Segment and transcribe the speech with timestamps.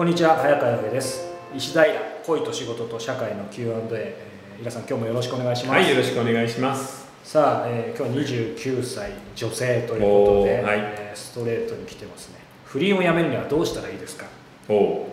[0.00, 1.28] こんにちは早川上です。
[1.54, 1.84] 石平
[2.24, 5.76] 恋と仕事と社会の Q&A、えー、皆さん今日もよろしくお願いします。
[5.76, 7.06] はいよろしくお願いします。
[7.22, 12.36] さあ、えー、今日は29歳女性ということで、はい、えー、ストレートに来てますね。
[12.64, 14.24] 不倫をやめるにはどうしたらいいですか？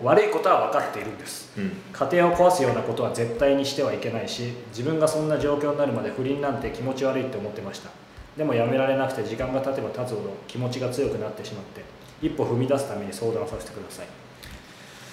[0.04, 7.90] 悪いことは分かっているんです、うん、家庭を壊すようなことは絶対にしてはいけないし自分がそんな状況になるまで不倫なんて気持ち悪いって思ってました。
[8.38, 11.84] でもやめられなくて時間が経てば経つほど気持ちが強くなってしまって
[12.22, 14.08] 一歩踏み出すために相談させてください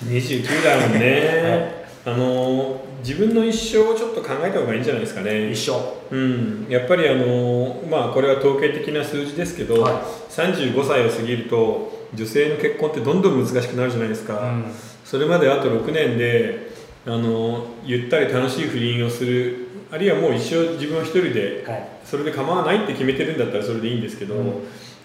[0.02, 5.50] 29だもんね、はい、あの自分の一生をちょっと考えた方がいいんじゃないですかね。
[5.50, 6.14] 一生。
[6.14, 6.66] うん。
[6.68, 9.94] やっぱりあのまあこれは統計的な数字ですけど、はい、
[10.30, 14.64] 35歳を過ぎると女性の結婚ってどんどん難しくなるじゃないですか、うん、
[15.04, 16.72] それまであと6年で
[17.06, 21.64] あのゆったり楽しい不倫をするあるいはもう一生自分は一人で、
[22.04, 24.52] それで構わないって決めてるんだったらそれでいいんですけど、うん、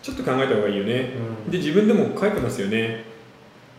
[0.02, 1.12] ちょっと考えた方がいいよね、
[1.46, 3.04] うん、で自分でも書いてますよね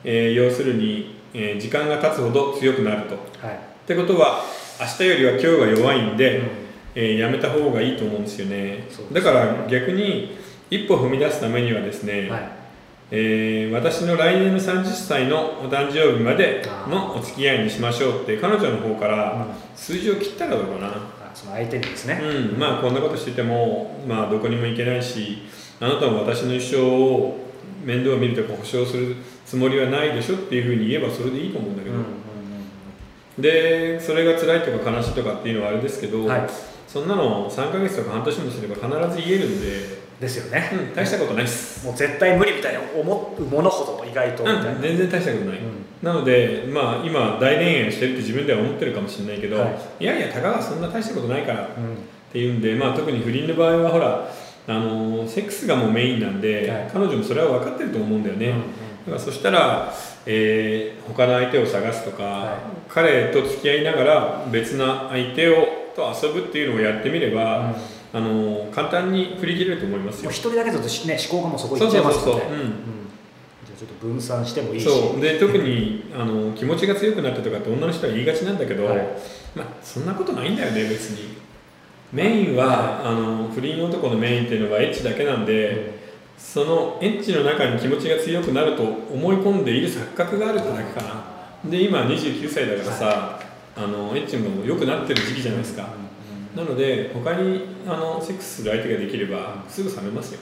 [0.04, 3.14] えー、要するに、えー、時間が経つほど強くなると。
[3.46, 4.42] はい、ってことは
[4.80, 6.48] 明日よりは今日が弱いんで、うん、
[6.94, 10.36] えー、やめた方がいいと思うんですよね、ね、だから逆に
[10.70, 12.48] 一歩踏み出すためにはですね、はい、
[13.10, 20.94] えー、私の来年の30歳のお誕生日までのお付き合いにしましょうって彼女の方から数字を切ったらどうかな、うん、
[21.34, 25.42] その相手にですね、うん、まあこんなことしてても、まあ、どこにも行けないし
[25.80, 27.49] あなたも私の一生を
[27.84, 31.96] 面倒を見るとか保証するつもりはないでしょっていうふうに言えばそれでいいと思うんだけど、
[33.38, 36.50] でそれが辛いとか悲しいとかっていうのはあれですけど、はい、
[36.86, 38.86] そんなの3か月とか半年もすれば必
[39.16, 40.00] ず言えるんで。
[40.20, 41.86] ですよね、うん、大したことないです。
[41.86, 51.68] もう絶対無理みたいな思うものほど意外と、うん、全然大したことない、うん、なのでまあ今大恋愛してるって自分では思ってるかもしれないけど、はい、いやいやたかがそんな大したことないからっ
[52.30, 54.30] ていうんで、まあ、特に不倫の場合はほら
[54.70, 58.66] あのセックスがもうメインなんで、はい、彼女もそれは分かってると思うんだよね、うんうん、だ
[59.06, 59.92] からそしたら、
[60.26, 62.58] えー、他の相手を探すとか、はい、
[62.88, 67.74] 彼と付き合いながら別な相手をと遊ぶっていうのをやってみれば、うん、
[68.12, 70.30] あの簡単に振り切れると思いますよ。
[70.30, 72.38] 一人だけだと、ね、思考がもうそこにっちゃいますもん。
[72.38, 72.44] ね
[73.80, 74.86] ちょっと分散してもいいし。
[75.20, 78.96] で特にあの気持ちが強くなったとかって女の人は言いがちなんだけど、はい、
[79.56, 81.38] まあ、そんなことないんだよね別に
[82.12, 85.98] メインは、あの不倫男のメインっていうのはエッチだけなんで、
[86.36, 91.06] そのエッチの中に気持ちが強くなると思い込んでいる錯覚があるってだけか
[91.64, 91.70] な。
[91.70, 93.40] で今29歳だからさ、は
[93.76, 95.88] い、あのエッチも良くなってる時期じゃないですか、
[96.56, 100.40] なので他にあのセックスする相手ができればすぐ冷めますよ。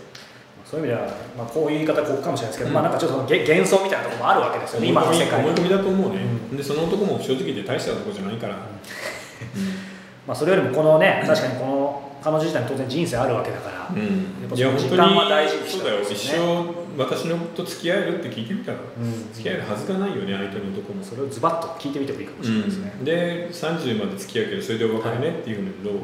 [0.64, 8.60] そういう意味では、まあ、こういう言い方こうかもしれないですけど、うん、まあなんかちょっと幻想みたいなところもあるわけですよね今の世界思い込みだと思うね、うん、でその男も正直言って大した男じゃないから、うん
[10.28, 13.98] まあ、それよりもこのね確かにこの彼女自体に当然人生あるわけだから、うん、
[14.42, 16.16] やっぱその時間は大事にしたいですね。
[16.16, 21.02] 一生私のと付き合えるって聞いてみたら、うん、付き合えるはずがないよね相手のとこも。
[21.02, 25.94] それをズバッと聞いてみてもいいかもしれないですね、うん、で30まで付き合うけどそれでお別れねっていうんだけど、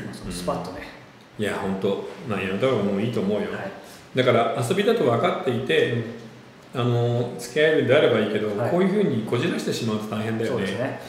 [0.06, 0.86] まあ、そのスパッとね、
[1.38, 3.70] いや本当まあやめた方がもういいと思うよ、はい、
[4.14, 6.04] だから遊びだと分かっていて、
[6.74, 11.00] あの付き合えるんであればいいけど、はい、こういうふうにこじらしてしまうと大変だよね、ね、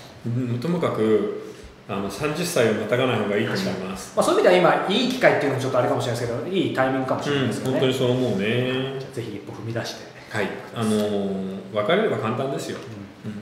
[0.59, 1.46] ともかく
[1.88, 9.00] あの30歳をまたがない方がいいと思います、まあ、そういう意味では今いい機会っていうのもちょっとあれかもしれないですけどいいタイミングかもしれないですね、うん、本当にそう思うね。
[9.00, 10.16] じゃぜひ一歩踏み出して。
[10.36, 10.50] はい。
[10.74, 12.80] あのー、別れれば簡単ですよ、
[13.24, 13.38] うん、うん、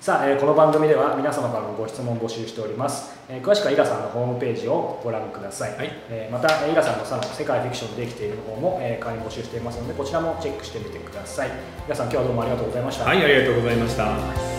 [0.00, 11.48] さあ、えー、この番組では皆様からのご質問を募集しております、えー、詳しくはイラさんのホームページをご覧ください、はい、えー、またイラさんのさの世界フィクションでできている方も、えー、会員募集していますのでこちらもチェックしてみてください。
[11.48, 11.52] イ
[11.88, 13.04] ラさん今日はどうもありがとうございました。
[13.04, 14.53] はいありがとうございました